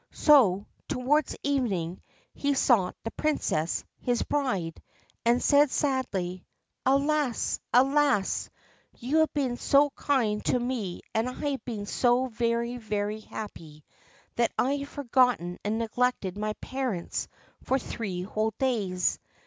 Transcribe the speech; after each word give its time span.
So, 0.09 0.65
towards 0.87 1.35
evening, 1.43 2.01
he 2.33 2.55
sought 2.55 2.95
the 3.03 3.11
Princess, 3.11 3.85
his 3.99 4.23
bride, 4.23 4.81
and 5.27 5.43
said 5.43 5.69
sadly:' 5.69 6.43
Alas 6.87 7.59
I 7.71 7.81
alas 7.81 8.49
1 8.99 9.09
you 9.11 9.17
have 9.17 9.31
been 9.35 9.57
so 9.57 9.91
kind 9.91 10.43
to 10.45 10.59
me 10.59 11.01
and 11.13 11.29
I 11.29 11.49
have 11.51 11.63
been 11.65 11.85
so 11.85 12.25
very, 12.25 12.77
very 12.77 13.19
happy, 13.19 13.83
that 14.37 14.51
I 14.57 14.77
have 14.77 14.89
forgotten 14.89 15.59
and 15.63 15.77
neglected 15.77 16.35
my 16.35 16.53
parents 16.53 17.27
for 17.61 17.77
three 17.77 18.23
whole 18.23 18.55
days. 18.57 19.19